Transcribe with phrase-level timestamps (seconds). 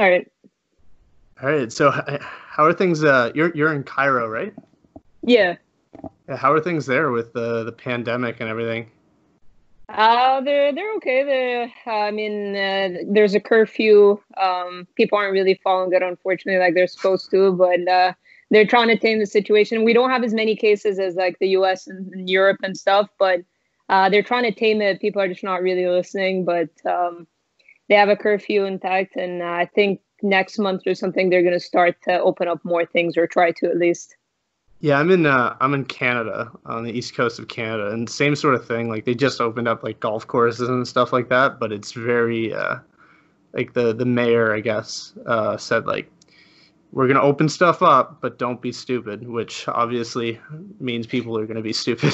[0.00, 0.26] All right.
[1.42, 1.70] All right.
[1.70, 3.04] So, how are things?
[3.04, 4.54] Uh, you're you're in Cairo, right?
[5.22, 5.56] Yeah.
[6.26, 8.90] How are things there with the the pandemic and everything?
[9.90, 11.22] Uh, they're they're okay.
[11.22, 14.18] They're, I mean, uh, there's a curfew.
[14.40, 17.52] Um, people aren't really following it, unfortunately, like they're supposed to.
[17.52, 18.14] But uh,
[18.50, 19.84] they're trying to tame the situation.
[19.84, 21.86] We don't have as many cases as like the U.S.
[21.86, 23.40] and, and Europe and stuff, but
[23.90, 24.98] uh, they're trying to tame it.
[24.98, 26.46] People are just not really listening.
[26.46, 27.26] But um,
[27.90, 31.54] they have a curfew intact, and uh, I think next month or something they're going
[31.54, 34.16] to start to open up more things or try to at least.
[34.78, 38.36] Yeah, I'm in uh, I'm in Canada on the east coast of Canada, and same
[38.36, 38.88] sort of thing.
[38.88, 42.54] Like they just opened up like golf courses and stuff like that, but it's very
[42.54, 42.76] uh,
[43.52, 46.10] like the the mayor, I guess, uh, said like
[46.92, 50.40] we're gonna open stuff up, but don't be stupid, which obviously
[50.80, 52.12] means people are gonna be stupid.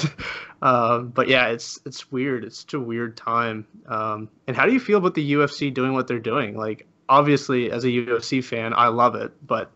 [0.63, 2.45] um, but yeah, it's it's weird.
[2.45, 3.67] It's such a weird time.
[3.87, 6.57] Um, and how do you feel about the UFC doing what they're doing?
[6.57, 9.71] Like obviously, as a UFC fan, I love it, but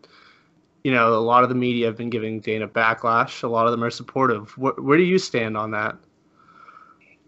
[0.85, 3.43] you know, a lot of the media have been giving Dana backlash.
[3.43, 4.57] A lot of them are supportive.
[4.57, 5.97] Where, where do you stand on that?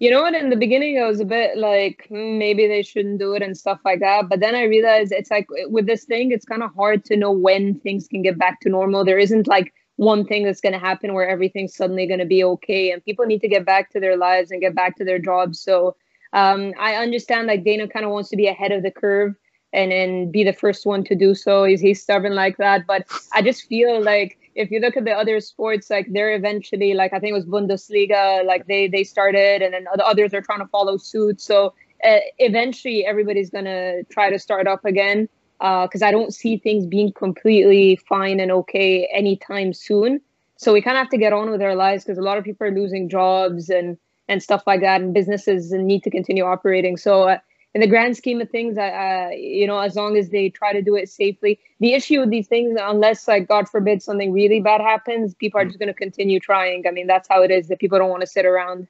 [0.03, 0.34] You know what?
[0.34, 3.56] In the beginning, I was a bit like hmm, maybe they shouldn't do it and
[3.56, 4.28] stuff like that.
[4.28, 7.31] But then I realized it's like with this thing, it's kind of hard to know
[7.31, 9.05] when things can get back to normal.
[9.05, 12.42] There isn't like one thing that's going to happen where everything's suddenly going to be
[12.42, 15.20] okay, and people need to get back to their lives and get back to their
[15.20, 15.61] jobs.
[15.61, 15.94] So
[16.33, 19.37] um, I understand like Dana kind of wants to be ahead of the curve
[19.72, 21.62] and then be the first one to do so.
[21.62, 22.89] He's, he's stubborn like that.
[22.89, 26.95] But I just feel like if you look at the other sports, like they're eventually
[26.95, 30.42] like I think it was Bundesliga, like they they started, and then the others are
[30.42, 31.41] trying to follow suit.
[31.41, 35.28] So uh, eventually, everybody's gonna try to start up again.
[35.59, 40.20] Because uh, I don't see things being completely fine and okay anytime soon.
[40.56, 42.42] So we kind of have to get on with our lives because a lot of
[42.42, 43.97] people are losing jobs and
[44.28, 46.97] and stuff like that, and businesses need to continue operating.
[46.97, 47.39] So uh,
[47.75, 50.83] in the grand scheme of things, uh, you know, as long as they try to
[50.83, 51.59] do it safely.
[51.81, 55.65] The issue with these things, unless like God forbid something really bad happens, people are
[55.65, 56.87] just going to continue trying.
[56.87, 57.69] I mean, that's how it is.
[57.69, 58.88] That people don't want to sit around.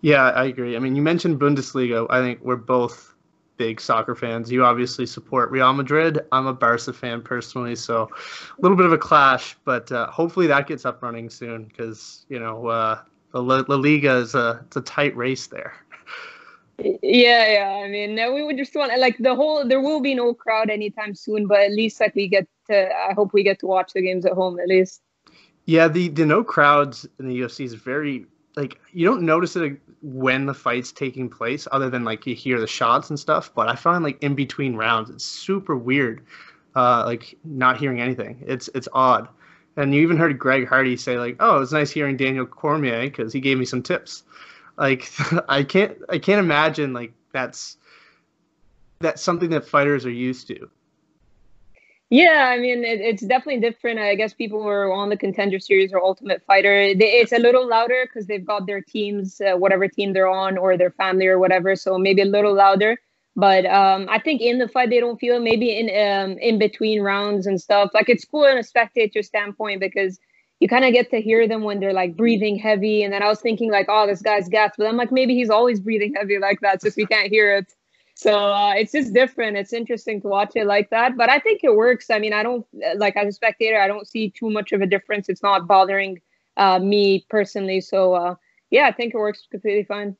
[0.00, 0.76] Yeah, I agree.
[0.76, 2.06] I mean, you mentioned Bundesliga.
[2.10, 3.14] I think we're both
[3.56, 4.50] big soccer fans.
[4.50, 6.20] You obviously support Real Madrid.
[6.32, 8.08] I'm a Barca fan personally, so
[8.56, 9.56] a little bit of a clash.
[9.64, 13.02] But uh, hopefully that gets up running soon because you know uh,
[13.32, 15.74] the La-, La Liga is a it's a tight race there.
[16.78, 17.82] Yeah, yeah.
[17.84, 19.66] I mean, we would just want like the whole.
[19.66, 22.88] There will be no crowd anytime soon, but at least like we get to.
[22.94, 25.02] I hope we get to watch the games at home at least.
[25.64, 29.80] Yeah, the the no crowds in the UFC is very like you don't notice it
[30.02, 33.52] when the fight's taking place, other than like you hear the shots and stuff.
[33.54, 36.24] But I find like in between rounds, it's super weird.
[36.76, 38.44] Uh, like not hearing anything.
[38.46, 39.28] It's it's odd.
[39.76, 43.32] And you even heard Greg Hardy say like, "Oh, it's nice hearing Daniel Cormier because
[43.32, 44.22] he gave me some tips."
[44.78, 45.10] Like
[45.48, 47.76] I can't I can't imagine like that's
[49.00, 50.70] that's something that fighters are used to.
[52.10, 53.98] Yeah, I mean it, it's definitely different.
[53.98, 57.38] I guess people who are on the contender series or Ultimate Fighter, they, it's a
[57.38, 61.26] little louder because they've got their teams, uh, whatever team they're on, or their family
[61.26, 61.76] or whatever.
[61.76, 62.96] So maybe a little louder.
[63.36, 65.38] But um, I think in the fight they don't feel.
[65.38, 67.90] Maybe in um, in between rounds and stuff.
[67.92, 70.18] Like it's cool in a spectator standpoint because
[70.60, 73.02] you kind of get to hear them when they're like breathing heavy.
[73.02, 75.50] And then I was thinking like, oh, this guy's gas, but I'm like, maybe he's
[75.50, 77.72] always breathing heavy like that, just we can't hear it.
[78.14, 79.56] So uh, it's just different.
[79.56, 82.10] It's interesting to watch it like that, but I think it works.
[82.10, 84.86] I mean, I don't like as a spectator, I don't see too much of a
[84.86, 85.28] difference.
[85.28, 86.20] It's not bothering
[86.56, 87.80] uh, me personally.
[87.80, 88.34] So uh,
[88.70, 90.16] yeah, I think it works completely fine.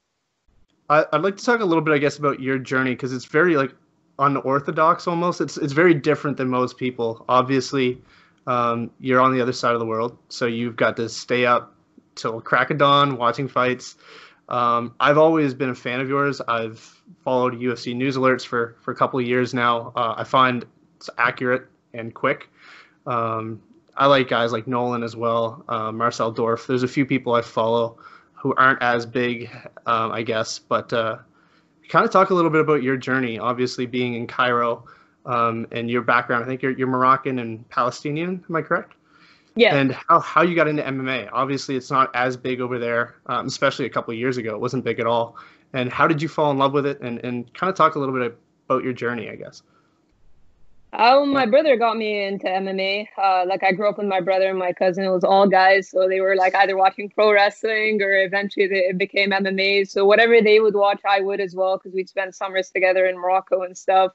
[0.91, 3.56] I'd like to talk a little bit, I guess, about your journey because it's very
[3.56, 3.75] like
[4.19, 5.41] unorthodox almost.
[5.41, 7.25] It's it's very different than most people.
[7.28, 8.00] Obviously,
[8.49, 11.75] um, you're on the other side of the world, so you've got to stay up
[12.15, 13.97] till crack of dawn watching fights.
[14.49, 16.41] Um, I've always been a fan of yours.
[16.49, 16.79] I've
[17.23, 19.93] followed UFC news alerts for for a couple of years now.
[19.95, 20.65] Uh, I find
[20.97, 22.49] it's accurate and quick.
[23.07, 23.61] Um,
[23.95, 26.67] I like guys like Nolan as well, uh, Marcel Dorff.
[26.67, 27.99] There's a few people I follow
[28.33, 29.51] who aren't as big,
[29.85, 31.19] um, I guess, but uh,
[31.91, 33.39] kind of talk a little bit about your journey.
[33.39, 34.87] Obviously, being in Cairo,
[35.27, 36.44] um, and your background.
[36.44, 38.44] I think you're, you're Moroccan and Palestinian.
[38.49, 38.94] Am I correct?
[39.56, 39.75] Yeah.
[39.75, 41.29] And how, how you got into MMA.
[41.32, 44.55] Obviously, it's not as big over there, um, especially a couple years ago.
[44.55, 45.37] It wasn't big at all.
[45.73, 47.00] And how did you fall in love with it?
[47.00, 49.62] And, and kind of talk a little bit about your journey, I guess.
[50.93, 53.09] Oh, my brother got me into MMA.
[53.23, 55.05] Uh, like I grew up with my brother and my cousin.
[55.05, 58.87] It was all guys, so they were like either watching pro wrestling or eventually they,
[58.87, 59.88] it became MMA.
[59.88, 63.19] So whatever they would watch, I would as well because we'd spend summers together in
[63.19, 64.12] Morocco and stuff.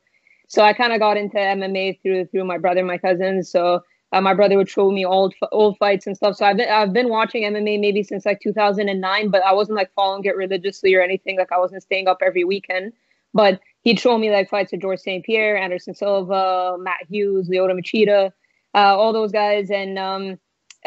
[0.48, 3.50] So I kind of got into MMA through through my brother, and my cousins.
[3.50, 6.36] So uh, my brother would show me old old fights and stuff.
[6.36, 9.92] So I've been I've been watching MMA maybe since like 2009, but I wasn't like
[9.94, 11.38] following it religiously or anything.
[11.38, 12.94] Like I wasn't staying up every weekend.
[13.34, 15.26] But he'd show me like fights of George St.
[15.26, 18.32] Pierre, Anderson Silva, Matt Hughes, Lyoto Machida,
[18.76, 20.40] uh, all those guys, and um,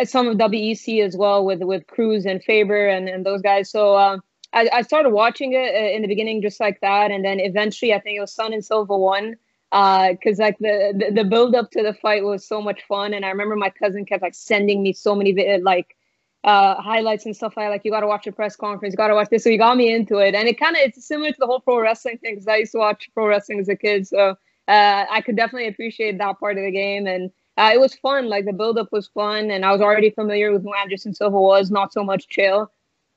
[0.05, 3.71] some of WEC as well with with Cruz and Faber and, and those guys.
[3.71, 4.19] So uh,
[4.53, 7.93] I, I started watching it uh, in the beginning just like that, and then eventually
[7.93, 9.37] I think it was Sonnen Silva won
[9.71, 13.15] because uh, like the, the the build up to the fight was so much fun,
[13.15, 15.97] and I remember my cousin kept like sending me so many like
[16.45, 19.09] uh, highlights and stuff like like you got to watch the press conference, you got
[19.09, 19.43] to watch this.
[19.43, 21.61] So he got me into it, and it kind of it's similar to the whole
[21.61, 24.37] pro wrestling thing because I used to watch pro wrestling as a kid, so
[24.69, 28.29] uh, I could definitely appreciate that part of the game, and uh, it was fun.
[28.29, 31.41] Like the build up was fun, and I was already familiar with who Anderson Silva
[31.41, 32.69] was, not so much Chael.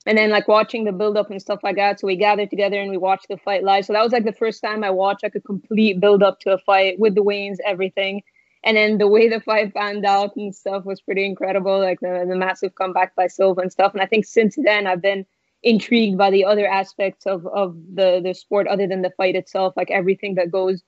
[0.10, 2.00] And then like watching the build up and stuff like that.
[2.00, 3.86] So we gathered together and we watched the fight live.
[3.86, 6.54] So that was like the first time I watched like a complete build up to
[6.54, 8.24] a fight with the weigh-ins, everything
[8.64, 12.26] and then the way the fight panned out and stuff was pretty incredible like the,
[12.28, 15.26] the massive comeback by silva and stuff and i think since then i've been
[15.64, 19.74] intrigued by the other aspects of of the the sport other than the fight itself
[19.76, 20.82] like everything that goes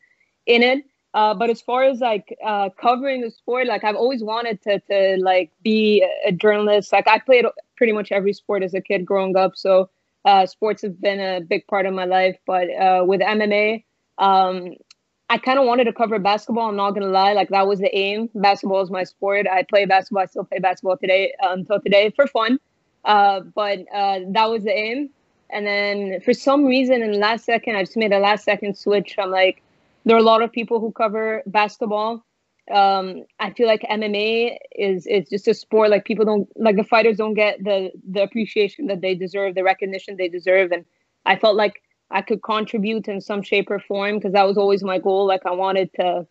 [0.46, 4.24] in it uh, but as far as like uh, covering the sport like i've always
[4.24, 7.46] wanted to to like be a journalist like i played
[7.78, 9.90] pretty much every sport as a kid growing up so
[10.24, 13.84] uh, sports have been a big part of my life but uh, with mma
[14.18, 14.74] um,
[15.30, 16.68] I kind of wanted to cover basketball.
[16.68, 18.30] I'm not gonna lie, like that was the aim.
[18.36, 19.48] Basketball is my sport.
[19.48, 20.24] I play basketball.
[20.24, 22.60] I still play basketball today uh, until today for fun.
[23.06, 25.10] Uh, but that was the aim.
[25.50, 28.78] And then for some reason, in the last second, I just made a last second
[28.78, 29.16] switch.
[29.18, 29.62] I'm like,
[30.06, 32.26] there are a lot of people who cover basketball.
[32.72, 35.90] Um, I feel like MMA is is just a sport.
[35.90, 39.64] Like people don't like the fighters don't get the the appreciation that they deserve, the
[39.64, 40.86] recognition they deserve, and
[41.26, 44.84] I felt like I could contribute in some shape or form because that was always
[44.84, 45.26] my goal.
[45.26, 46.28] Like I wanted to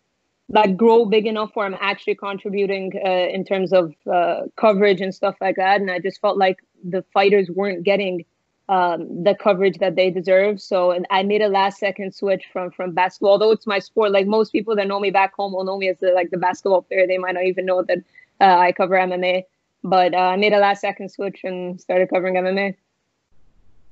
[0.48, 5.14] like grow big enough where I'm actually contributing uh, in terms of uh, coverage and
[5.14, 5.80] stuff like that.
[5.80, 8.24] And I just felt like the fighters weren't getting
[8.70, 10.60] um, the coverage that they deserve.
[10.60, 13.32] So and I made a last second switch from from basketball.
[13.32, 15.88] Although it's my sport, like most people that know me back home will know me
[15.88, 17.06] as the, like the basketball player.
[17.06, 17.98] They might not even know that
[18.40, 19.42] uh, I cover MMA.
[19.82, 22.76] But uh, I made a last second switch and started covering MMA.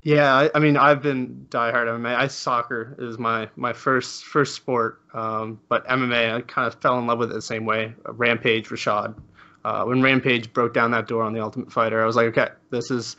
[0.02, 2.14] Yeah, I, I, mean, I've been diehard MMA.
[2.14, 6.98] I soccer is my my first first sport, um, but MMA I kind of fell
[7.00, 7.94] in love with it the same way.
[8.06, 9.16] Rampage, Rashad.
[9.64, 12.50] Uh, when Rampage broke down that door on the Ultimate Fighter, I was like, okay,
[12.70, 13.16] this is.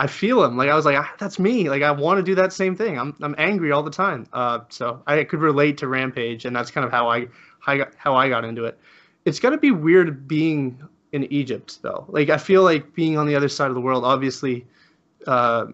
[0.00, 0.56] I feel him.
[0.56, 1.68] Like I was like, ah, that's me.
[1.68, 2.98] Like I want to do that same thing.
[2.98, 4.26] I'm I'm angry all the time.
[4.32, 7.26] Uh, so I could relate to Rampage, and that's kind of how I
[7.60, 8.78] how I got, how I got into it.
[9.24, 10.80] It's to be weird being
[11.12, 12.04] in Egypt though.
[12.08, 14.04] Like I feel like being on the other side of the world.
[14.04, 14.66] Obviously,
[15.26, 15.66] uh,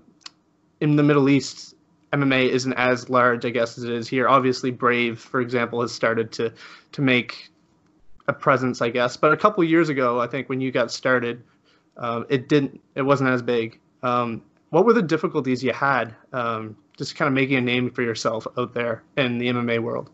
[0.80, 1.74] in the Middle East,
[2.12, 4.26] MMA isn't as large, I guess, as it is here.
[4.28, 6.52] Obviously, Brave, for example, has started to
[6.92, 7.50] to make
[8.26, 9.18] a presence, I guess.
[9.18, 11.42] But a couple years ago, I think when you got started,
[11.98, 12.80] um, it didn't.
[12.94, 13.80] It wasn't as big.
[14.04, 18.02] Um, what were the difficulties you had um, just kind of making a name for
[18.02, 20.10] yourself out there in the MMA world?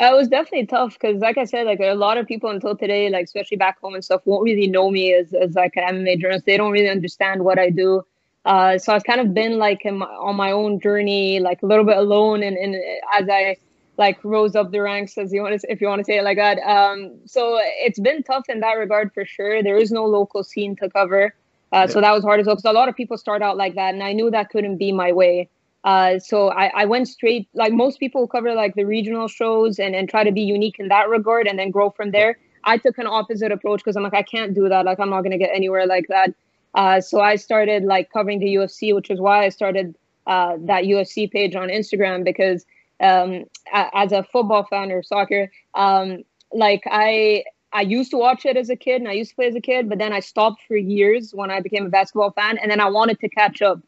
[0.00, 2.76] Uh, it was definitely tough because, like I said, like a lot of people until
[2.76, 5.84] today, like especially back home and stuff, won't really know me as, as like an
[5.84, 6.46] MMA journalist.
[6.46, 8.02] They don't really understand what I do.
[8.44, 11.84] Uh, so I've kind of been like my, on my own journey, like a little
[11.84, 12.74] bit alone, and, and
[13.14, 13.56] as I
[13.96, 16.24] like rose up the ranks, as you want to, if you want to say it
[16.24, 16.58] like that.
[16.58, 19.62] Um, so it's been tough in that regard for sure.
[19.62, 21.34] There is no local scene to cover,
[21.74, 21.86] uh, yeah.
[21.86, 22.54] so that was hard as well.
[22.54, 24.92] Because a lot of people start out like that, and I knew that couldn't be
[24.92, 25.48] my way.
[25.82, 29.94] Uh, so I, I went straight like most people cover like the regional shows and,
[29.94, 32.38] and try to be unique in that regard and then grow from there.
[32.64, 34.86] I took an opposite approach because I'm like I can't do that.
[34.86, 36.32] Like I'm not gonna get anywhere like that.
[36.74, 39.94] Uh, so I started like covering the UFC, which is why I started
[40.26, 42.64] uh, that UFC page on Instagram because
[43.00, 48.56] um, as a football fan or soccer, um, like I I used to watch it
[48.56, 50.62] as a kid and I used to play as a kid, but then I stopped
[50.66, 53.80] for years when I became a basketball fan, and then I wanted to catch up,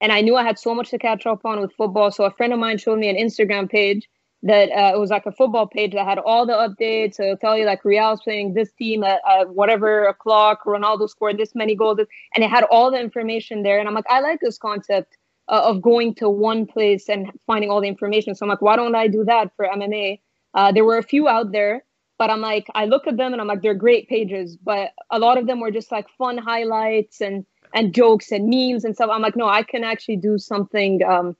[0.00, 2.10] and I knew I had so much to catch up on with football.
[2.10, 4.08] So a friend of mine showed me an Instagram page
[4.42, 7.18] that uh, it was like a football page that had all the updates.
[7.18, 11.54] It'll tell you like Real's playing this team at, at whatever o'clock, Ronaldo scored this
[11.54, 11.98] many goals,
[12.34, 13.78] and it had all the information there.
[13.78, 15.16] And I'm like, I like this concept
[15.48, 18.34] uh, of going to one place and finding all the information.
[18.34, 20.20] So I'm like, why don't I do that for MMA?
[20.54, 21.84] Uh, there were a few out there,
[22.18, 25.18] but I'm like, I look at them and I'm like, they're great pages, but a
[25.18, 29.10] lot of them were just like fun highlights and and jokes and memes and stuff.
[29.12, 31.02] I'm like, no, I can actually do something.
[31.04, 31.36] Um,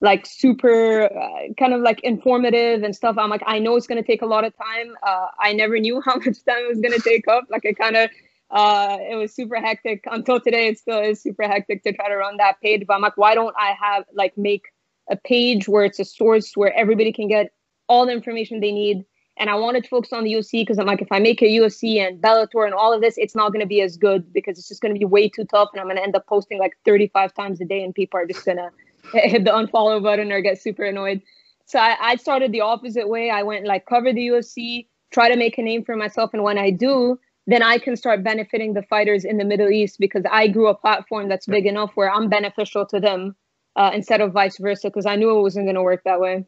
[0.00, 4.02] like super uh, kind of like informative and stuff i'm like i know it's to
[4.02, 7.00] take a lot of time uh, i never knew how much time it was to
[7.00, 8.10] take up like it kind of
[8.50, 12.16] uh, it was super hectic until today it still is super hectic to try to
[12.16, 14.62] run that page but i'm like why don't i have like make
[15.10, 17.50] a page where it's a source where everybody can get
[17.88, 19.04] all the information they need
[19.38, 21.46] and i wanted to focus on the ufc because i'm like if i make a
[21.46, 24.58] ufc and bellator and all of this it's not going to be as good because
[24.58, 26.58] it's just going to be way too tough and i'm going to end up posting
[26.58, 28.70] like 35 times a day and people are just going to
[29.12, 31.22] hit the unfollow button or get super annoyed.
[31.66, 33.30] So I, I started the opposite way.
[33.30, 36.58] I went like cover the UFC, try to make a name for myself, and when
[36.58, 40.48] I do, then I can start benefiting the fighters in the Middle East because I
[40.48, 43.36] grew a platform that's big enough where I'm beneficial to them
[43.76, 46.44] uh, instead of vice versa because I knew it wasn't going to work that way.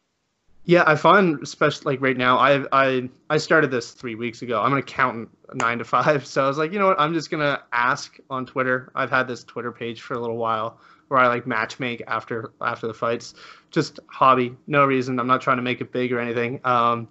[0.65, 4.61] Yeah, I find, especially like right now, I I I started this three weeks ago.
[4.61, 7.31] I'm an accountant, nine to five, so I was like, you know what, I'm just
[7.31, 8.93] gonna ask on Twitter.
[8.95, 12.53] I've had this Twitter page for a little while where I like match make after
[12.61, 13.35] after the fights,
[13.71, 15.19] just hobby, no reason.
[15.19, 16.61] I'm not trying to make it big or anything.
[16.65, 17.09] Um,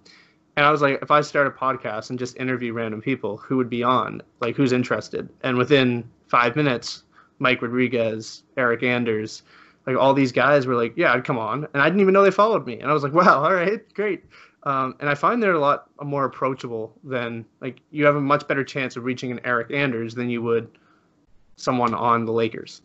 [0.55, 3.57] and I was like, if I start a podcast and just interview random people, who
[3.57, 4.21] would be on?
[4.41, 5.29] Like, who's interested?
[5.41, 7.03] And within five minutes,
[7.39, 9.43] Mike Rodriguez, Eric Anders,
[9.85, 12.23] like all these guys were like, yeah, I'd come on, and I didn't even know
[12.23, 14.23] they followed me, and I was like, wow, all right, great.
[14.63, 18.47] Um, and I find they're a lot more approachable than like you have a much
[18.47, 20.69] better chance of reaching an Eric Anders than you would
[21.55, 22.81] someone on the Lakers.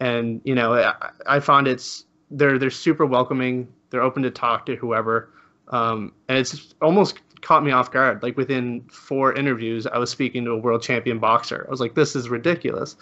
[0.00, 0.94] And you know, I,
[1.26, 3.66] I found it's they're they're super welcoming.
[3.90, 5.30] They're open to talk to whoever,
[5.68, 8.22] um, and it's almost caught me off guard.
[8.22, 11.64] Like within four interviews, I was speaking to a world champion boxer.
[11.66, 12.96] I was like, this is ridiculous.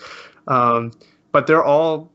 [0.47, 0.93] Um,
[1.33, 2.13] but they're all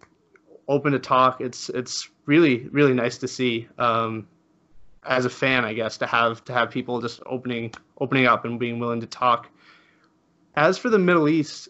[0.69, 1.41] open to talk.
[1.41, 3.67] It's it's really really nice to see.
[3.77, 4.27] Um,
[5.05, 8.59] as a fan, I guess to have to have people just opening opening up and
[8.59, 9.49] being willing to talk.
[10.55, 11.69] As for the Middle East,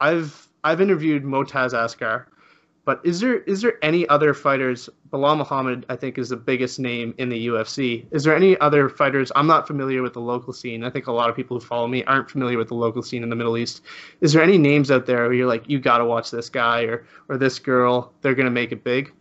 [0.00, 2.26] I've I've interviewed Motaz Askar,
[2.88, 4.88] but is there is there any other fighters?
[5.10, 8.06] Belal Muhammad, I think, is the biggest name in the UFC.
[8.12, 9.30] Is there any other fighters?
[9.36, 10.82] I'm not familiar with the local scene.
[10.82, 13.22] I think a lot of people who follow me aren't familiar with the local scene
[13.22, 13.82] in the Middle East.
[14.22, 16.84] Is there any names out there where you're like, you got to watch this guy
[16.84, 18.10] or or this girl?
[18.22, 19.12] They're gonna make it big.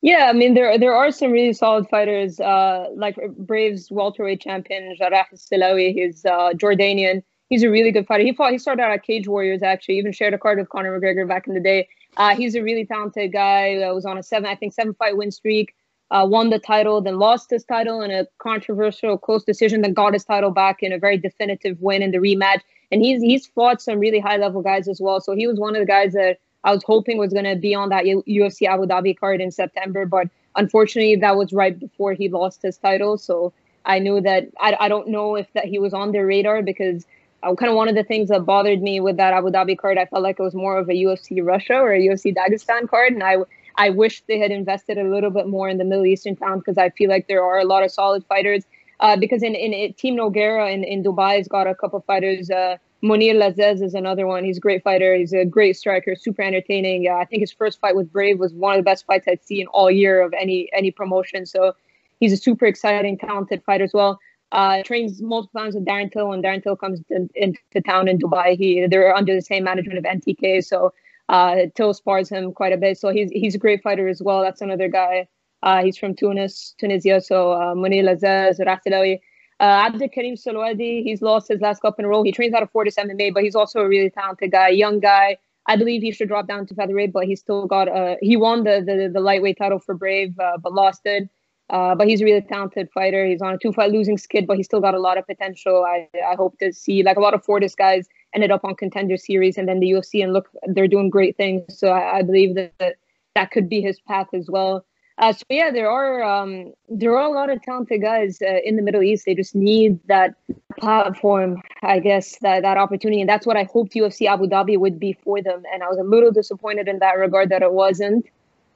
[0.00, 4.96] Yeah, I mean there there are some really solid fighters, uh, like Braves welterweight champion
[4.96, 5.92] Jarrah Silawi.
[5.92, 7.22] He's uh, Jordanian.
[7.48, 8.24] He's a really good fighter.
[8.24, 8.52] He fought.
[8.52, 9.62] He started out at Cage Warriors.
[9.62, 11.88] Actually, even shared a card with Conor McGregor back in the day.
[12.16, 13.82] Uh, he's a really talented guy.
[13.82, 15.74] Uh, was on a seven, I think, seven fight win streak.
[16.10, 20.12] Uh, won the title, then lost his title in a controversial close decision, then got
[20.12, 22.60] his title back in a very definitive win in the rematch.
[22.92, 25.20] And he's he's fought some really high level guys as well.
[25.20, 27.74] So he was one of the guys that I was hoping was going to be
[27.74, 32.28] on that UFC Abu Dhabi card in September, but unfortunately that was right before he
[32.28, 33.18] lost his title.
[33.18, 33.52] So
[33.84, 37.06] I knew that I, I don't know if that he was on their radar because
[37.44, 39.98] uh, kind of one of the things that bothered me with that Abu Dhabi card,
[39.98, 43.12] I felt like it was more of a UFC Russia or a UFC Dagestan card,
[43.12, 43.36] and I
[43.76, 46.78] I wish they had invested a little bit more in the Middle Eastern town because
[46.78, 48.64] I feel like there are a lot of solid fighters.
[49.00, 52.48] Uh, because in, in, Team Nogueira in, in Dubai has got a couple fighters.
[52.48, 54.44] Uh, Mounir Lazzez is another one.
[54.44, 55.14] He's a great fighter.
[55.14, 57.08] He's a great striker, super entertaining.
[57.08, 59.66] I think his first fight with Brave was one of the best fights I'd seen
[59.66, 61.44] all year of any any promotion.
[61.44, 61.74] So
[62.20, 64.20] he's a super exciting, talented fighter as well.
[64.54, 66.28] Uh, trains multiple times with Darren Till.
[66.28, 69.98] When Darren Till comes to, into town in Dubai, he they're under the same management
[69.98, 70.64] of MTK.
[70.64, 70.94] So
[71.28, 72.96] uh, Till spars him quite a bit.
[72.96, 74.42] So he's he's a great fighter as well.
[74.42, 75.26] That's another guy.
[75.64, 77.20] Uh, he's from Tunis, Tunisia.
[77.20, 79.18] So uh, Mounir Lazzez, Rasilawi.
[79.58, 82.22] Uh, Abdul Karim Salwadi, he's lost his last cup in a row.
[82.22, 85.38] He trains out of Fortis MMA, but he's also a really talented guy, young guy.
[85.66, 88.62] I believe he should drop down to featherweight, but he still got uh he won
[88.62, 91.28] the the, the lightweight title for Brave, uh, but lost it.
[91.70, 93.24] Uh, but he's a really talented fighter.
[93.26, 95.84] He's on a two fight losing skid, but he's still got a lot of potential.
[95.84, 99.16] I, I hope to see like a lot of Fortis guys ended up on contender
[99.16, 101.62] series and then the UFC and look, they're doing great things.
[101.78, 102.96] So I, I believe that
[103.34, 104.84] that could be his path as well.
[105.16, 108.74] Uh, so yeah, there are um, there are a lot of talented guys uh, in
[108.74, 109.24] the Middle East.
[109.26, 110.34] They just need that
[110.78, 114.98] platform, I guess, that that opportunity, and that's what I hoped UFC Abu Dhabi would
[114.98, 115.62] be for them.
[115.72, 118.26] And I was a little disappointed in that regard that it wasn't.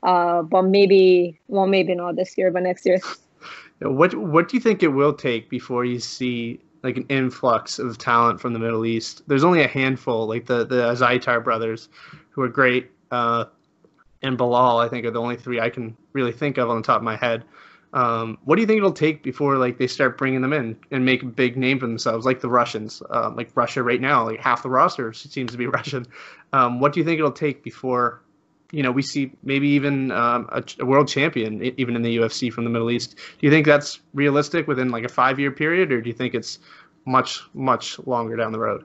[0.02, 3.00] Uh, but maybe, well, maybe not this year, but next year.
[3.80, 7.98] What What do you think it will take before you see like an influx of
[7.98, 9.22] talent from the Middle East?
[9.28, 11.88] There's only a handful, like the the Azaitar brothers,
[12.30, 13.44] who are great, uh,
[14.22, 14.84] and Belal.
[14.84, 17.04] I think are the only three I can really think of on the top of
[17.04, 17.44] my head.
[17.94, 21.04] Um, what do you think it'll take before like they start bringing them in and
[21.04, 24.40] make a big name for themselves, like the Russians, um, like Russia right now, like
[24.40, 26.04] half the roster seems to be Russian.
[26.52, 28.22] Um, what do you think it'll take before
[28.70, 32.52] you know, we see maybe even um, a, a, world champion, even in the UFC
[32.52, 33.16] from the Middle East.
[33.16, 36.34] Do you think that's realistic within like a five year period, or do you think
[36.34, 36.58] it's
[37.06, 38.84] much, much longer down the road?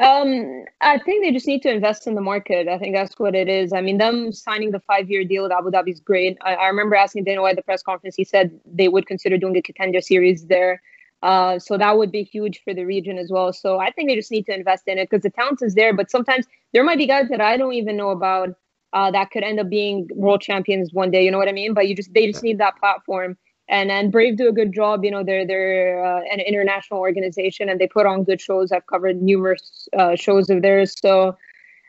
[0.00, 2.66] Um, I think they just need to invest in the market.
[2.66, 3.72] I think that's what it is.
[3.72, 6.36] I mean, them signing the five year deal with Abu Dhabi is great.
[6.40, 9.38] I, I remember asking Dana White at the press conference, he said they would consider
[9.38, 10.82] doing a contender series there.
[11.24, 13.50] Uh, so that would be huge for the region as well.
[13.50, 15.94] So I think they just need to invest in it because the talent is there.
[15.94, 18.50] But sometimes there might be guys that I don't even know about
[18.92, 21.24] uh, that could end up being world champions one day.
[21.24, 21.72] You know what I mean?
[21.72, 23.38] But you just they just need that platform.
[23.68, 25.02] And and Brave do a good job.
[25.02, 28.70] You know, they're they're uh, an international organization and they put on good shows.
[28.70, 30.94] I've covered numerous uh, shows of theirs.
[31.00, 31.38] So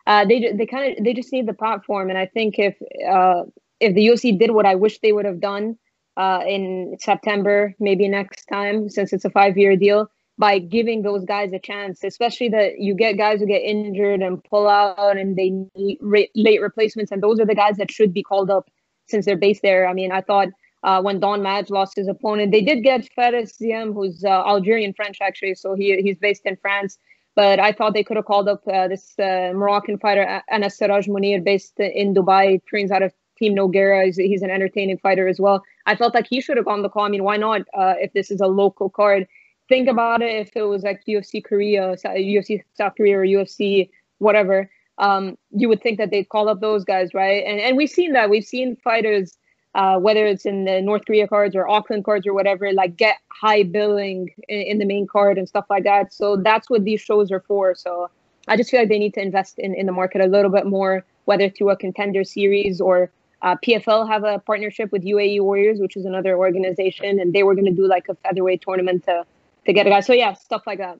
[0.08, 2.10] uh, they they kind of they just need the platform.
[2.10, 3.44] And I think if uh,
[3.82, 5.78] if the UFC did what I wish they would have done
[6.18, 11.24] uh, in September, maybe next time, since it's a five year deal, by giving those
[11.26, 15.36] guys a chance, especially that you get guys who get injured and pull out and
[15.36, 17.12] they need re- late replacements.
[17.12, 18.70] And those are the guys that should be called up
[19.08, 19.88] since they're based there.
[19.88, 20.50] I mean, I thought
[20.84, 24.94] uh, when Don Madge lost his opponent, they did get Fares Ziam, who's uh, Algerian
[24.94, 26.98] French actually, so he he's based in France.
[27.36, 31.08] But I thought they could have called up uh, this uh, Moroccan fighter Anas Siraj
[31.08, 34.06] Munir, based in Dubai, trains out of Team Nogueira.
[34.06, 35.64] He's, he's an entertaining fighter as well.
[35.86, 37.04] I felt like he should have gone the call.
[37.04, 37.62] I mean, why not?
[37.74, 39.28] Uh, if this is a local card,
[39.70, 40.48] think about it.
[40.48, 43.90] If it was like UFC Korea, UFC South Korea, or UFC
[44.20, 47.44] whatever, um, you would think that they'd call up those guys, right?
[47.46, 48.30] And and we've seen that.
[48.30, 49.38] We've seen fighters,
[49.74, 53.18] uh, whether it's in the North Korea cards or Auckland cards or whatever, like get
[53.32, 56.14] high billing in, in the main card and stuff like that.
[56.14, 57.76] So that's what these shows are for.
[57.76, 58.10] So
[58.48, 60.66] I just feel like they need to invest in in the market a little bit
[60.66, 63.12] more, whether through a contender series or
[63.42, 67.56] uh, PFL have a partnership with UAE Warriors, which is another organization, and they were
[67.56, 69.26] going to do like a featherweight tournament to
[69.66, 70.00] to get a guy.
[70.00, 71.00] So yeah, stuff like that.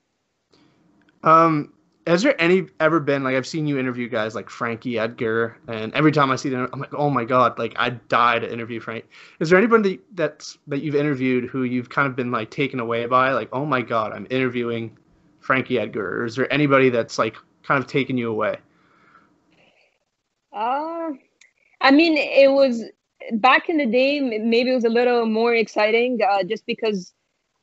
[1.22, 1.72] Um,
[2.06, 5.92] has there any ever been like I've seen you interview guys like Frankie Edgar, and
[5.94, 8.80] every time I see them, I'm like, oh my god, like I die to interview
[8.80, 9.04] Frank.
[9.40, 13.06] Is there anybody that's that you've interviewed who you've kind of been like taken away
[13.06, 14.96] by, like, oh my god, I'm interviewing
[15.40, 18.56] Frankie Edgar, or is there anybody that's like kind of taken you away?
[20.52, 21.10] Uh,
[21.80, 22.84] I mean, it was
[23.32, 24.20] back in the day.
[24.20, 27.12] Maybe it was a little more exciting, uh, just because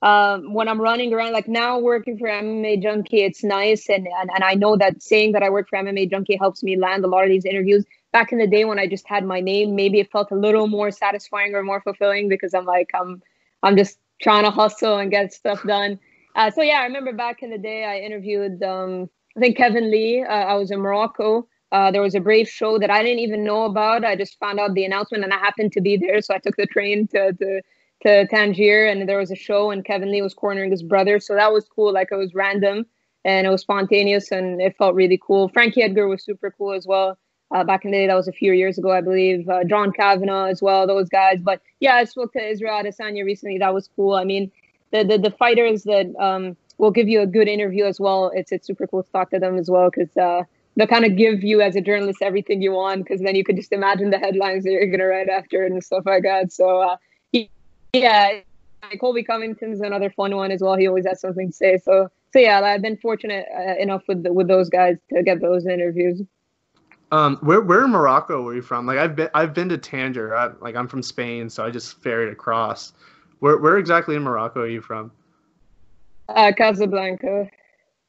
[0.01, 3.89] um, when I'm running around, like now working for MMA Junkie, it's nice.
[3.89, 6.77] And, and, and I know that saying that I work for MMA Junkie helps me
[6.77, 7.85] land a lot of these interviews.
[8.11, 10.67] Back in the day when I just had my name, maybe it felt a little
[10.67, 13.21] more satisfying or more fulfilling because I'm like, I'm,
[13.63, 15.99] I'm just trying to hustle and get stuff done.
[16.35, 19.89] Uh, so yeah, I remember back in the day, I interviewed, um, I think Kevin
[19.89, 20.21] Lee.
[20.21, 21.47] Uh, I was in Morocco.
[21.73, 24.05] Uh, there was a Brave show that I didn't even know about.
[24.05, 26.21] I just found out the announcement and I happened to be there.
[26.21, 27.61] So I took the train to, to
[28.03, 31.19] to Tangier and there was a show and Kevin Lee was cornering his brother.
[31.19, 31.93] So that was cool.
[31.93, 32.85] Like it was random
[33.25, 35.47] and it was spontaneous and it felt really cool.
[35.49, 37.17] Frankie Edgar was super cool as well.
[37.53, 39.47] Uh, back in the day, that was a few years ago, I believe.
[39.47, 41.39] Uh, John Kavanagh as well, those guys.
[41.41, 43.57] But yeah, I spoke to Israel Adesanya recently.
[43.57, 44.15] That was cool.
[44.15, 44.51] I mean,
[44.91, 48.31] the the, the fighters that um, will give you a good interview as well.
[48.33, 50.43] It's it's super cool to talk to them as well because uh,
[50.75, 53.55] they'll kind of give you as a journalist everything you want because then you could
[53.55, 56.51] just imagine the headlines that you're gonna write after and stuff like that.
[56.51, 56.97] So uh,
[57.93, 58.39] yeah,
[58.99, 60.75] Colby Covington's another fun one as well.
[60.75, 61.77] He always has something to say.
[61.77, 65.39] So, so yeah, I've been fortunate uh, enough with the, with those guys to get
[65.41, 66.21] those interviews.
[67.11, 68.87] Um, where where in Morocco were you from?
[68.87, 70.35] Like I've been I've been to Tangier.
[70.35, 72.93] I, like I'm from Spain, so I just ferried across.
[73.39, 75.11] Where where exactly in Morocco are you from?
[76.27, 77.47] Uh, Casablanca.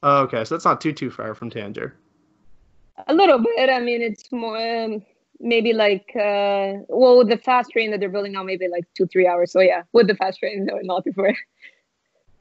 [0.01, 1.95] Oh, okay, so that's not too too far from Tangier.
[3.07, 3.69] A little bit.
[3.69, 4.57] I mean, it's more.
[4.57, 5.03] Um,
[5.39, 9.05] maybe like uh well with the fast train that they're building now maybe like two
[9.05, 9.51] three hours.
[9.51, 11.33] So yeah with the fast train no not before.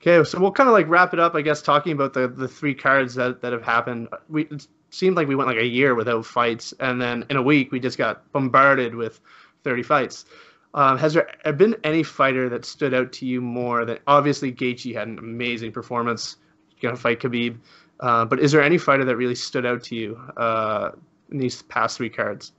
[0.00, 2.46] Okay so we'll kind of like wrap it up i guess talking about the the
[2.46, 4.08] three cards that that have happened.
[4.28, 7.42] We it seemed like we went like a year without fights and then in a
[7.42, 9.20] week we just got bombarded with
[9.64, 10.26] 30 fights.
[10.74, 14.94] Um, has there been any fighter that stood out to you more than obviously Gaethje
[14.94, 16.36] had an amazing performance.
[16.82, 17.58] Gonna fight Khabib
[18.04, 20.90] uh, but is there any fighter that really stood out to you uh,
[21.30, 22.52] in these past three cards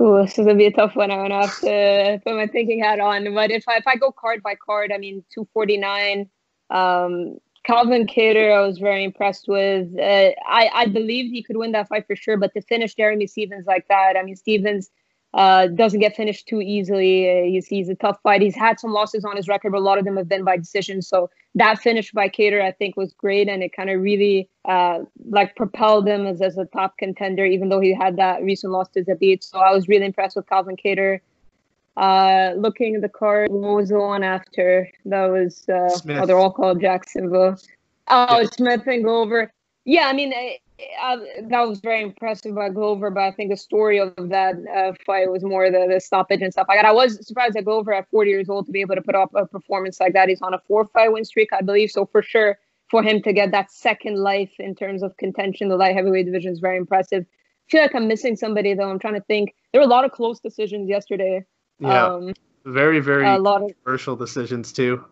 [0.00, 1.10] Ooh, this is gonna be a tough one.
[1.10, 3.34] I'm gonna have to put my thinking hat on.
[3.34, 6.28] But if I if I go card by card, I mean, 249.
[6.70, 9.88] Um, Calvin Kattar, I was very impressed with.
[9.98, 13.26] Uh, I I believed he could win that fight for sure, but to finish Jeremy
[13.26, 14.90] Stephens like that, I mean, Stephens
[15.34, 17.28] uh, doesn't get finished too easily.
[17.28, 18.40] Uh, he's, he's a tough fight.
[18.40, 20.56] He's had some losses on his record, but a lot of them have been by
[20.56, 21.02] decision.
[21.02, 25.00] So that finish by Kattar, I think, was great, and it kind of really uh,
[25.28, 28.88] like propelled him as, as a top contender, even though he had that recent loss
[28.90, 29.42] to Zabit.
[29.42, 31.20] So I was really impressed with Calvin Kattar.
[31.96, 34.88] Uh, looking at the card, what was the one after?
[35.06, 37.58] That was uh, oh, they're all called Jacksonville.
[38.08, 38.48] Oh, yeah.
[38.52, 39.52] Smith and Glover.
[39.84, 40.32] Yeah, I mean,
[41.42, 45.30] that was very impressive by Glover, but I think the story of that uh, fight
[45.30, 46.86] was more the, the stoppage and stuff like that.
[46.86, 49.30] I was surprised that Glover at 40 years old to be able to put up
[49.34, 50.28] a performance like that.
[50.28, 51.90] He's on a four fight win streak, I believe.
[51.90, 52.58] So for sure,
[52.90, 56.52] for him to get that second life in terms of contention, the light heavyweight division
[56.52, 57.24] is very impressive.
[57.24, 58.90] I feel like I'm missing somebody though.
[58.90, 59.54] I'm trying to think.
[59.72, 61.44] There were a lot of close decisions yesterday.
[61.78, 62.32] Yeah, um,
[62.64, 65.04] very very a lot of controversial decisions too.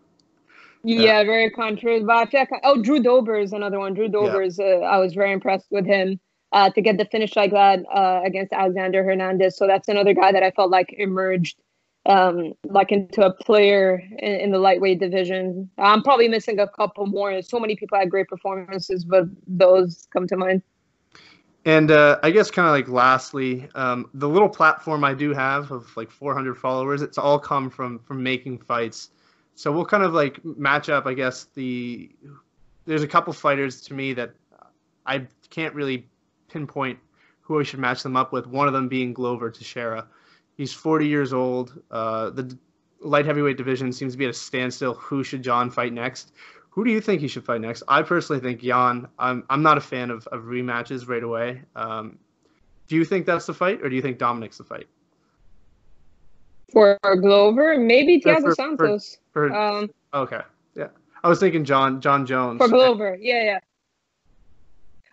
[0.83, 2.07] Yeah, very controversial.
[2.07, 3.93] But I feel like, oh, Drew Dober is another one.
[3.93, 6.19] Drew Dober is, uh, I was very impressed with him
[6.51, 9.57] uh, to get the finish like that uh, against Alexander Hernandez.
[9.57, 11.59] So that's another guy that I felt like emerged
[12.05, 15.69] um, like into a player in, in, the lightweight division.
[15.77, 17.41] I'm probably missing a couple more.
[17.41, 20.63] So many people had great performances, but those come to mind.
[21.65, 25.71] And uh, I guess kind of like lastly, um, the little platform I do have
[25.71, 29.11] of like 400 followers, it's all come from from making fights.
[29.59, 31.05] So we'll kind of like match up.
[31.05, 32.09] I guess the
[32.85, 34.33] there's a couple fighters to me that
[35.05, 36.07] I can't really
[36.47, 36.97] pinpoint
[37.41, 38.47] who I should match them up with.
[38.47, 40.07] One of them being Glover Teixeira.
[40.55, 41.77] He's 40 years old.
[41.91, 42.57] Uh, the
[43.01, 44.93] light heavyweight division seems to be at a standstill.
[44.93, 46.31] Who should Jon fight next?
[46.69, 47.83] Who do you think he should fight next?
[47.89, 49.09] I personally think Jan.
[49.19, 51.63] I'm I'm not a fan of, of rematches right away.
[51.75, 52.17] Um,
[52.87, 54.87] do you think that's the fight, or do you think Dominic's the fight?
[56.71, 59.15] For Glover, maybe Thiago for, Santos.
[59.15, 60.41] For, um, okay,
[60.75, 60.87] yeah.
[61.23, 62.59] I was thinking John John Jones.
[62.59, 63.59] For Glover, yeah, yeah.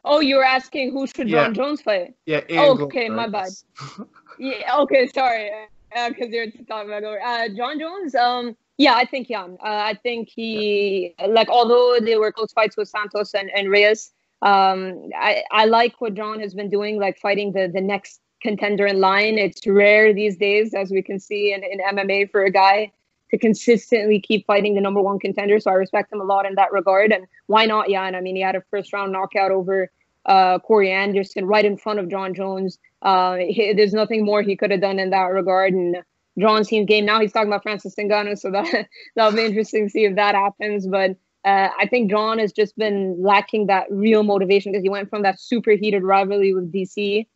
[0.05, 1.45] Oh, you were asking who should yeah.
[1.45, 2.15] Jon Jones fight?
[2.27, 2.43] Yeah.
[2.51, 3.51] Oh, okay, my bad.
[4.39, 4.77] yeah.
[4.79, 5.51] Okay, sorry.
[5.91, 7.21] Because uh, you're talking about Glover.
[7.21, 8.15] Uh, Jon Jones.
[8.15, 9.57] Um yeah, I think Jan.
[9.61, 14.13] Uh, I think he like although they were close fights with Santos and, and Reyes,
[14.43, 18.87] um, I, I like what John has been doing, like fighting the the next contender
[18.87, 19.39] in line.
[19.39, 22.93] It's rare these days, as we can see in, in MMA, for a guy
[23.31, 25.59] to consistently keep fighting the number one contender.
[25.61, 27.13] So I respect him a lot in that regard.
[27.13, 28.15] And why not Jan?
[28.15, 29.91] I mean, he had a first round knockout over
[30.25, 32.79] uh, Corey Anderson right in front of John Jones.
[33.03, 35.73] Uh, he, there's nothing more he could have done in that regard.
[35.73, 35.97] And
[36.39, 37.07] Jon's team game.
[37.07, 40.35] Now he's talking about Francis Ngannou, so that that'll be interesting to see if that
[40.35, 40.87] happens.
[40.87, 41.13] But
[41.45, 45.23] uh, I think John has just been lacking that real motivation because he went from
[45.23, 47.27] that super heated rivalry with DC.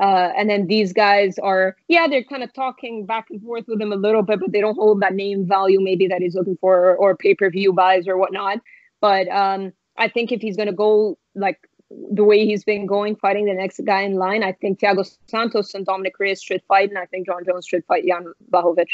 [0.00, 3.80] Uh, and then these guys are, yeah, they're kind of talking back and forth with
[3.80, 6.56] him a little bit, but they don't hold that name value maybe that he's looking
[6.56, 8.58] for or, or pay per view buys or whatnot.
[9.00, 13.14] But um, I think if he's going to go like the way he's been going,
[13.16, 16.88] fighting the next guy in line, I think Thiago Santos and Dominic Reyes should fight,
[16.88, 18.86] and I think John Jones should fight Jan Blachowicz.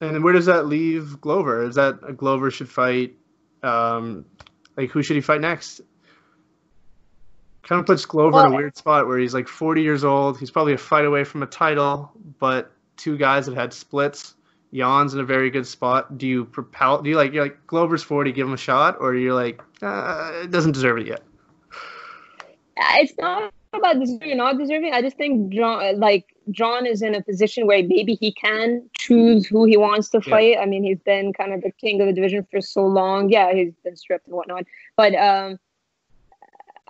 [0.00, 1.64] And where does that leave Glover?
[1.64, 3.14] Is that Glover should fight?
[3.62, 4.24] Um,
[4.76, 5.80] like who should he fight next?
[7.62, 10.38] Kind of puts Glover well, in a weird spot where he's like 40 years old.
[10.38, 14.34] He's probably a fight away from a title, but two guys have had splits.
[14.74, 16.18] Jan's in a very good spot.
[16.18, 17.02] Do you propel?
[17.02, 20.32] Do you like you're like Glover's 40, give him a shot, or you're like uh,
[20.42, 21.22] it doesn't deserve it yet?
[22.76, 24.92] it's not about deserving or not deserving.
[24.92, 29.46] I just think John, like John is in a position where maybe he can choose
[29.46, 30.52] who he wants to fight.
[30.52, 30.60] Yeah.
[30.60, 33.30] I mean, he's been kind of the king of the division for so long.
[33.30, 34.64] Yeah, he's been stripped and whatnot,
[34.96, 35.58] but um,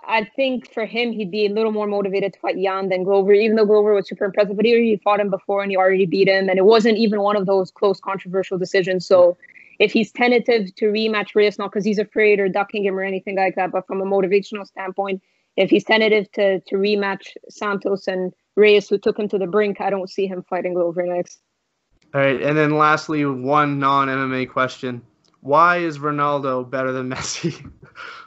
[0.07, 3.33] I think for him, he'd be a little more motivated to fight Jan than Glover.
[3.33, 6.05] Even though Glover was super impressive, but he already fought him before and he already
[6.05, 9.05] beat him, and it wasn't even one of those close, controversial decisions.
[9.05, 9.37] So.
[9.79, 13.35] If he's tentative to rematch Reyes, not because he's afraid or ducking him or anything
[13.35, 15.23] like that, but from a motivational standpoint,
[15.57, 19.81] if he's tentative to to rematch Santos and Reyes, who took him to the brink,
[19.81, 21.41] I don't see him fighting Glover next.
[22.13, 25.01] All right, and then lastly, one non MMA question:
[25.41, 27.71] Why is Ronaldo better than Messi?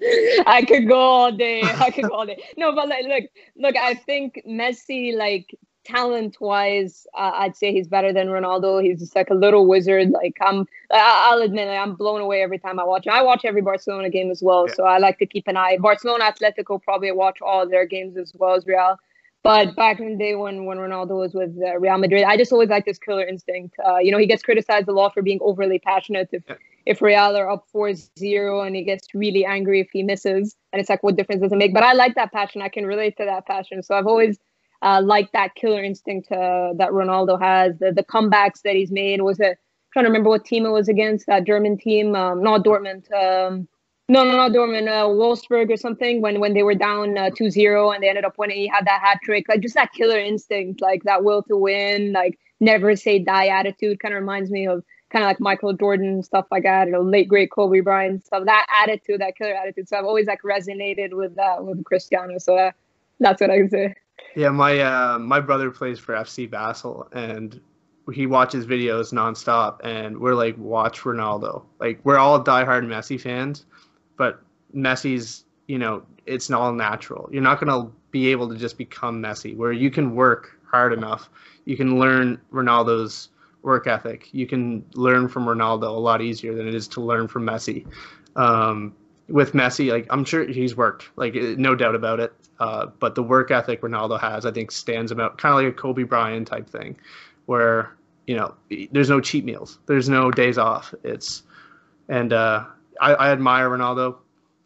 [0.46, 1.62] I could go all day.
[1.64, 2.42] I could go all day.
[2.56, 3.24] No, but like, look,
[3.56, 3.76] look.
[3.76, 8.82] I think Messi, like talent wise, uh, I'd say he's better than Ronaldo.
[8.82, 10.10] He's just like a little wizard.
[10.10, 13.12] Like I'm, I'll admit, like, I'm blown away every time I watch him.
[13.12, 14.74] I watch every Barcelona game as well, yeah.
[14.74, 15.78] so I like to keep an eye.
[15.78, 18.98] Barcelona, Atletico, probably watch all their games as well as Real.
[19.42, 22.52] But back in the day when when Ronaldo was with uh, Real Madrid, I just
[22.52, 23.76] always liked this killer instinct.
[23.84, 26.28] Uh, you know, he gets criticized a lot for being overly passionate.
[26.32, 26.56] If yeah.
[26.88, 30.88] If Real are up 4-0 and he gets really angry if he misses, and it's
[30.88, 31.74] like, what difference does it make?
[31.74, 32.62] But I like that passion.
[32.62, 33.82] I can relate to that passion.
[33.82, 34.38] So I've always
[34.80, 37.78] uh, like that killer instinct uh, that Ronaldo has.
[37.78, 39.58] The the comebacks that he's made was it.
[39.92, 43.12] Trying to remember what team it was against that German team, um, not Dortmund.
[43.12, 43.68] Um,
[44.08, 44.88] no, no, not Dortmund.
[44.88, 46.22] Uh, Wolfsburg or something.
[46.22, 49.02] When when they were down uh, 2-0 and they ended up winning, he had that
[49.02, 49.44] hat trick.
[49.46, 54.00] Like just that killer instinct, like that will to win, like never say die attitude.
[54.00, 57.28] Kind of reminds me of kind of like Michael Jordan stuff like that, or late
[57.28, 58.44] great Kobe Bryant stuff.
[58.44, 59.88] That attitude, that killer attitude.
[59.88, 62.38] So I've always like resonated with that with Cristiano.
[62.38, 62.72] So uh,
[63.20, 63.94] that's what I would say.
[64.34, 67.60] Yeah, my uh, my brother plays for FC Basel, and
[68.12, 71.64] he watches videos nonstop, and we're like, watch Ronaldo.
[71.80, 73.64] Like we're all diehard Messi fans,
[74.16, 74.40] but
[74.74, 77.28] Messi's, you know, it's not all natural.
[77.32, 79.56] You're not gonna be able to just become Messi.
[79.56, 81.30] Where you can work hard enough,
[81.64, 83.30] you can learn Ronaldo's
[83.68, 84.28] work ethic.
[84.32, 87.86] You can learn from Ronaldo a lot easier than it is to learn from Messi.
[88.34, 88.96] Um,
[89.28, 92.32] with Messi, like I'm sure he's worked, like no doubt about it.
[92.58, 95.76] Uh, but the work ethic Ronaldo has, I think, stands about kind of like a
[95.76, 96.96] Kobe Bryant type thing,
[97.46, 97.94] where
[98.26, 98.54] you know
[98.90, 100.94] there's no cheat meals, there's no days off.
[101.04, 101.42] It's
[102.08, 102.64] and uh,
[103.00, 104.16] I, I admire Ronaldo,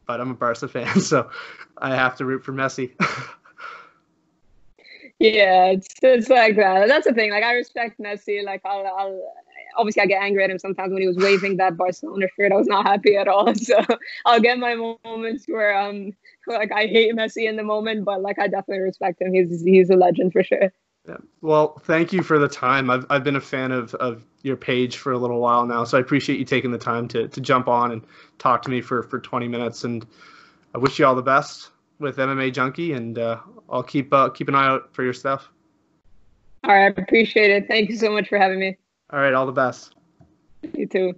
[0.06, 1.28] but I'm a Barca fan, so
[1.76, 2.92] I have to root for Messi.
[5.22, 6.88] yeah, it's it's like that.
[6.88, 7.30] That's the thing.
[7.30, 8.44] Like I respect Messi.
[8.44, 9.34] Like I'll, I'll
[9.76, 12.50] obviously I get angry at him sometimes when he was waving that Barcelona shirt.
[12.50, 13.52] I was not happy at all.
[13.62, 13.80] So
[14.26, 16.12] I'll get my moments where um
[16.48, 19.32] like I hate Messi in the moment, but like I definitely respect him.
[19.32, 20.72] He's he's a legend for sure.
[21.06, 21.18] Yeah.
[21.40, 22.90] Well, thank you for the time.
[22.90, 25.98] I've I've been a fan of of your page for a little while now, so
[25.98, 28.04] I appreciate you taking the time to to jump on and
[28.38, 29.84] talk to me for for 20 minutes.
[29.84, 30.04] And
[30.74, 34.48] I wish you all the best with MMA Junkie, and uh, I'll keep uh, keep
[34.48, 35.48] an eye out for your stuff.
[36.64, 37.66] All right, I appreciate it.
[37.68, 38.76] Thank you so much for having me.
[39.12, 39.94] All right, all the best.
[40.74, 41.14] You too.